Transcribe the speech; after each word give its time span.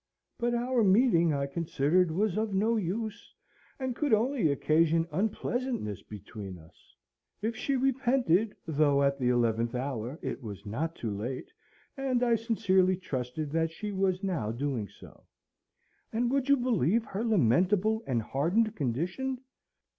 But 0.39 0.55
our 0.55 0.83
meeting, 0.83 1.31
I 1.31 1.45
considered, 1.45 2.09
was 2.09 2.35
of 2.35 2.55
no 2.55 2.75
use, 2.75 3.35
and 3.79 3.95
could 3.95 4.15
only 4.15 4.51
occasion 4.51 5.07
unpleasantness 5.11 6.01
between 6.01 6.57
us. 6.57 6.95
If 7.43 7.55
she 7.55 7.75
repented, 7.75 8.55
though 8.65 9.03
at 9.03 9.19
the 9.19 9.29
eleventh 9.29 9.75
hour, 9.75 10.17
it 10.23 10.41
was 10.41 10.65
not 10.65 10.95
too 10.95 11.11
late, 11.15 11.51
and 11.95 12.23
I 12.23 12.33
sincerely 12.33 12.97
trusted 12.97 13.51
that 13.51 13.69
she 13.69 13.91
was 13.91 14.23
now 14.23 14.51
doing 14.51 14.87
so. 14.87 15.27
And, 16.11 16.31
would 16.31 16.49
you 16.49 16.57
believe 16.57 17.05
her 17.05 17.23
lamentable 17.23 18.01
and 18.07 18.23
hardened 18.23 18.75
condition? 18.75 19.39